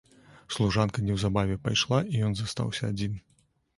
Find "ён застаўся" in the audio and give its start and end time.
2.29-2.83